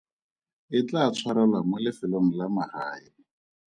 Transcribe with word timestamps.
E 0.77 0.79
tlaa 0.87 1.09
tshwarelwa 1.13 1.59
mo 1.69 1.77
lefelong 1.83 2.29
la 2.37 2.45
magae. 2.55 3.07